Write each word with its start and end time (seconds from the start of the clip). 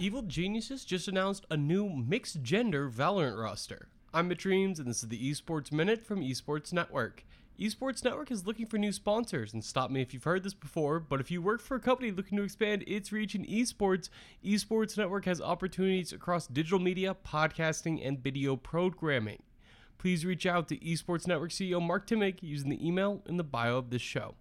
Evil 0.00 0.22
Geniuses 0.22 0.86
just 0.86 1.08
announced 1.08 1.44
a 1.50 1.58
new 1.58 1.86
mixed 1.90 2.42
gender 2.42 2.88
Valorant 2.88 3.38
roster. 3.38 3.88
I'm 4.14 4.28
Mitch 4.28 4.46
Reames, 4.46 4.78
and 4.78 4.88
this 4.88 5.02
is 5.02 5.10
the 5.10 5.30
Esports 5.30 5.70
Minute 5.70 6.02
from 6.02 6.22
Esports 6.22 6.72
Network. 6.72 7.22
Esports 7.60 8.02
Network 8.02 8.30
is 8.30 8.46
looking 8.46 8.64
for 8.64 8.78
new 8.78 8.92
sponsors, 8.92 9.52
and 9.52 9.62
stop 9.62 9.90
me 9.90 10.00
if 10.00 10.14
you've 10.14 10.24
heard 10.24 10.42
this 10.42 10.54
before, 10.54 11.00
but 11.00 11.20
if 11.20 11.30
you 11.30 11.42
work 11.42 11.60
for 11.60 11.74
a 11.74 11.80
company 11.80 12.10
looking 12.12 12.38
to 12.38 12.44
expand 12.44 12.82
its 12.86 13.12
reach 13.12 13.34
in 13.34 13.44
esports, 13.44 14.08
Esports 14.42 14.96
Network 14.96 15.26
has 15.26 15.38
opportunities 15.38 16.14
across 16.14 16.46
digital 16.46 16.78
media, 16.78 17.14
podcasting, 17.22 18.00
and 18.02 18.20
video 18.20 18.56
programming. 18.56 19.42
Please 19.98 20.24
reach 20.24 20.46
out 20.46 20.66
to 20.68 20.78
Esports 20.78 21.26
Network 21.26 21.50
CEO 21.50 21.78
Mark 21.78 22.06
Timmick 22.06 22.38
using 22.40 22.70
the 22.70 22.88
email 22.88 23.20
in 23.26 23.36
the 23.36 23.44
bio 23.44 23.76
of 23.76 23.90
this 23.90 24.00
show. 24.00 24.34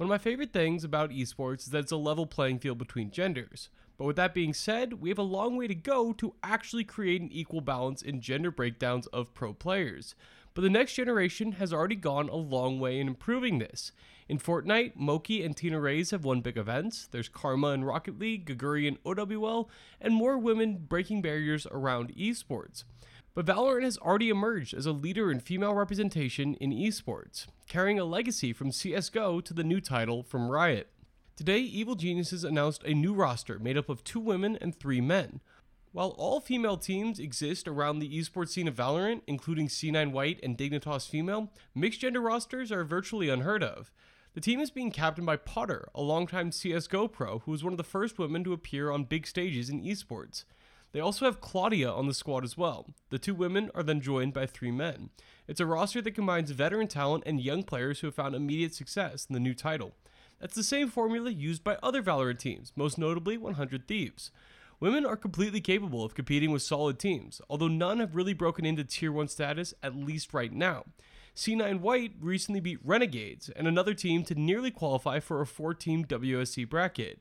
One 0.00 0.06
of 0.06 0.08
my 0.08 0.16
favorite 0.16 0.54
things 0.54 0.82
about 0.82 1.10
esports 1.10 1.64
is 1.64 1.66
that 1.66 1.80
it's 1.80 1.92
a 1.92 1.96
level 1.98 2.24
playing 2.24 2.60
field 2.60 2.78
between 2.78 3.10
genders. 3.10 3.68
But 3.98 4.06
with 4.06 4.16
that 4.16 4.32
being 4.32 4.54
said, 4.54 4.94
we 4.94 5.10
have 5.10 5.18
a 5.18 5.22
long 5.22 5.58
way 5.58 5.66
to 5.66 5.74
go 5.74 6.14
to 6.14 6.32
actually 6.42 6.84
create 6.84 7.20
an 7.20 7.30
equal 7.30 7.60
balance 7.60 8.00
in 8.00 8.22
gender 8.22 8.50
breakdowns 8.50 9.08
of 9.08 9.34
pro 9.34 9.52
players. 9.52 10.14
But 10.54 10.62
the 10.62 10.70
next 10.70 10.94
generation 10.94 11.52
has 11.52 11.70
already 11.70 11.96
gone 11.96 12.30
a 12.30 12.36
long 12.36 12.80
way 12.80 12.98
in 12.98 13.08
improving 13.08 13.58
this. 13.58 13.92
In 14.26 14.38
Fortnite, 14.38 14.96
Moky 14.96 15.44
and 15.44 15.54
Tina 15.54 15.78
Rays 15.78 16.12
have 16.12 16.24
won 16.24 16.40
big 16.40 16.56
events. 16.56 17.06
There's 17.10 17.28
Karma 17.28 17.72
in 17.72 17.84
Rocket 17.84 18.18
League, 18.18 18.46
Geguri 18.46 18.86
in 18.86 18.96
OWL, 19.04 19.68
and 20.00 20.14
more 20.14 20.38
women 20.38 20.86
breaking 20.88 21.20
barriers 21.20 21.66
around 21.70 22.16
esports. 22.16 22.84
But 23.32 23.46
Valorant 23.46 23.84
has 23.84 23.96
already 23.98 24.28
emerged 24.28 24.74
as 24.74 24.86
a 24.86 24.92
leader 24.92 25.30
in 25.30 25.38
female 25.38 25.74
representation 25.74 26.54
in 26.54 26.72
esports, 26.72 27.46
carrying 27.68 27.98
a 27.98 28.04
legacy 28.04 28.52
from 28.52 28.70
CSGO 28.70 29.44
to 29.44 29.54
the 29.54 29.62
new 29.62 29.80
title 29.80 30.24
from 30.24 30.50
Riot. 30.50 30.90
Today, 31.36 31.60
Evil 31.60 31.94
Geniuses 31.94 32.42
announced 32.42 32.82
a 32.84 32.92
new 32.92 33.14
roster 33.14 33.60
made 33.60 33.78
up 33.78 33.88
of 33.88 34.02
two 34.02 34.18
women 34.18 34.58
and 34.60 34.74
three 34.74 35.00
men. 35.00 35.40
While 35.92 36.10
all 36.18 36.40
female 36.40 36.76
teams 36.76 37.18
exist 37.18 37.68
around 37.68 38.00
the 38.00 38.18
esports 38.18 38.50
scene 38.50 38.68
of 38.68 38.74
Valorant, 38.74 39.22
including 39.28 39.68
C9 39.68 40.10
White 40.10 40.40
and 40.42 40.58
Dignitas 40.58 41.08
Female, 41.08 41.52
mixed 41.74 42.00
gender 42.00 42.20
rosters 42.20 42.70
are 42.72 42.84
virtually 42.84 43.28
unheard 43.28 43.62
of. 43.62 43.92
The 44.34 44.40
team 44.40 44.60
is 44.60 44.70
being 44.70 44.90
captained 44.90 45.26
by 45.26 45.36
Potter, 45.36 45.88
a 45.94 46.02
longtime 46.02 46.50
CSGO 46.50 47.10
pro 47.10 47.40
who 47.40 47.52
was 47.52 47.64
one 47.64 47.72
of 47.72 47.78
the 47.78 47.84
first 47.84 48.18
women 48.18 48.44
to 48.44 48.52
appear 48.52 48.90
on 48.90 49.04
big 49.04 49.26
stages 49.26 49.70
in 49.70 49.82
esports. 49.82 50.44
They 50.92 51.00
also 51.00 51.24
have 51.24 51.40
Claudia 51.40 51.90
on 51.90 52.08
the 52.08 52.14
squad 52.14 52.44
as 52.44 52.56
well. 52.56 52.86
The 53.10 53.18
two 53.18 53.34
women 53.34 53.70
are 53.74 53.82
then 53.82 54.00
joined 54.00 54.32
by 54.32 54.46
three 54.46 54.72
men. 54.72 55.10
It's 55.46 55.60
a 55.60 55.66
roster 55.66 56.02
that 56.02 56.14
combines 56.14 56.50
veteran 56.50 56.88
talent 56.88 57.24
and 57.26 57.40
young 57.40 57.62
players 57.62 58.00
who 58.00 58.08
have 58.08 58.14
found 58.14 58.34
immediate 58.34 58.74
success 58.74 59.26
in 59.28 59.34
the 59.34 59.40
new 59.40 59.54
title. 59.54 59.92
That's 60.40 60.54
the 60.54 60.64
same 60.64 60.88
formula 60.88 61.30
used 61.30 61.62
by 61.62 61.76
other 61.82 62.02
Valorant 62.02 62.38
teams, 62.38 62.72
most 62.74 62.98
notably 62.98 63.36
100 63.36 63.86
Thieves. 63.86 64.30
Women 64.80 65.04
are 65.04 65.16
completely 65.16 65.60
capable 65.60 66.04
of 66.04 66.14
competing 66.14 66.50
with 66.50 66.62
solid 66.62 66.98
teams, 66.98 67.42
although 67.50 67.68
none 67.68 68.00
have 68.00 68.16
really 68.16 68.32
broken 68.32 68.64
into 68.64 68.82
Tier 68.82 69.12
1 69.12 69.28
status, 69.28 69.74
at 69.82 69.94
least 69.94 70.32
right 70.32 70.52
now. 70.52 70.84
C9 71.36 71.80
White 71.80 72.12
recently 72.18 72.60
beat 72.60 72.78
Renegades 72.82 73.50
and 73.50 73.68
another 73.68 73.94
team 73.94 74.24
to 74.24 74.34
nearly 74.34 74.70
qualify 74.70 75.20
for 75.20 75.40
a 75.40 75.46
four 75.46 75.74
team 75.74 76.04
WSC 76.04 76.68
bracket. 76.68 77.20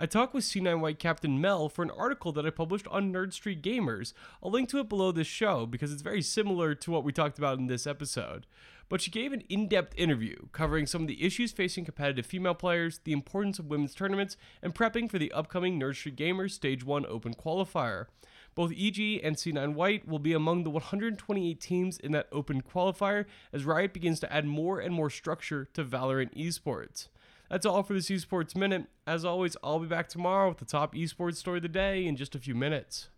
I 0.00 0.06
talked 0.06 0.32
with 0.32 0.44
C9 0.44 0.78
White 0.78 1.00
Captain 1.00 1.40
Mel 1.40 1.68
for 1.68 1.82
an 1.82 1.90
article 1.90 2.30
that 2.30 2.46
I 2.46 2.50
published 2.50 2.86
on 2.86 3.12
Nerd 3.12 3.32
Street 3.32 3.60
Gamers. 3.60 4.12
I'll 4.40 4.52
link 4.52 4.68
to 4.68 4.78
it 4.78 4.88
below 4.88 5.10
this 5.10 5.26
show 5.26 5.66
because 5.66 5.92
it's 5.92 6.02
very 6.02 6.22
similar 6.22 6.76
to 6.76 6.92
what 6.92 7.02
we 7.02 7.10
talked 7.10 7.36
about 7.36 7.58
in 7.58 7.66
this 7.66 7.84
episode. 7.84 8.46
But 8.88 9.00
she 9.00 9.10
gave 9.10 9.32
an 9.32 9.42
in 9.48 9.66
depth 9.66 9.94
interview 9.98 10.36
covering 10.52 10.86
some 10.86 11.02
of 11.02 11.08
the 11.08 11.24
issues 11.24 11.50
facing 11.50 11.84
competitive 11.84 12.26
female 12.26 12.54
players, 12.54 13.00
the 13.02 13.10
importance 13.10 13.58
of 13.58 13.70
women's 13.70 13.92
tournaments, 13.92 14.36
and 14.62 14.72
prepping 14.72 15.10
for 15.10 15.18
the 15.18 15.32
upcoming 15.32 15.80
Nerd 15.80 15.96
Street 15.96 16.14
Gamers 16.14 16.52
Stage 16.52 16.84
1 16.84 17.04
Open 17.04 17.34
Qualifier. 17.34 18.06
Both 18.54 18.70
EG 18.70 19.20
and 19.24 19.34
C9 19.34 19.74
White 19.74 20.06
will 20.06 20.20
be 20.20 20.32
among 20.32 20.62
the 20.62 20.70
128 20.70 21.60
teams 21.60 21.98
in 21.98 22.12
that 22.12 22.28
open 22.30 22.62
qualifier 22.62 23.24
as 23.52 23.64
Riot 23.64 23.92
begins 23.92 24.20
to 24.20 24.32
add 24.32 24.46
more 24.46 24.78
and 24.78 24.94
more 24.94 25.10
structure 25.10 25.64
to 25.74 25.84
Valorant 25.84 26.36
esports. 26.36 27.08
That's 27.48 27.64
all 27.64 27.82
for 27.82 27.94
this 27.94 28.10
Esports 28.10 28.54
Minute. 28.54 28.86
As 29.06 29.24
always, 29.24 29.56
I'll 29.62 29.78
be 29.78 29.86
back 29.86 30.08
tomorrow 30.08 30.48
with 30.50 30.58
the 30.58 30.66
top 30.66 30.94
esports 30.94 31.36
story 31.36 31.58
of 31.58 31.62
the 31.62 31.68
day 31.68 32.06
in 32.06 32.16
just 32.16 32.34
a 32.34 32.38
few 32.38 32.54
minutes. 32.54 33.08